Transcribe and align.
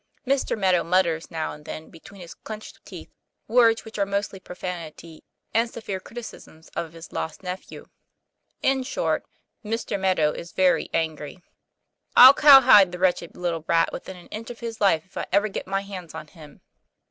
Mr. 0.25 0.57
Meadow 0.57 0.83
mutters 0.83 1.29
now 1.29 1.51
and 1.51 1.63
then 1.65 1.91
between 1.91 2.21
his 2.21 2.33
clenched 2.33 2.83
teeth 2.83 3.11
words 3.47 3.85
which 3.85 3.99
are 3.99 4.05
mostly 4.07 4.39
profanity 4.39 5.23
and 5.53 5.69
severe 5.69 5.99
criticisms 5.99 6.69
of 6.69 6.93
his 6.93 7.11
lost 7.13 7.43
nephew. 7.43 7.87
In 8.63 8.81
short, 8.81 9.23
Mr. 9.63 9.99
Meadow 9.99 10.31
is 10.31 10.53
very 10.53 10.89
angry. 10.91 11.43
'I'll 12.15 12.33
cowhide 12.33 12.91
the 12.91 12.97
wretched 12.97 13.37
little 13.37 13.59
brat 13.59 13.93
within 13.93 14.17
an 14.17 14.25
inch 14.29 14.49
of 14.49 14.59
his 14.61 14.81
life 14.81 15.05
if 15.05 15.17
I 15.17 15.27
ever 15.31 15.49
get 15.49 15.67
my 15.67 15.81
hands 15.81 16.15
on 16.15 16.25
him. 16.25 16.61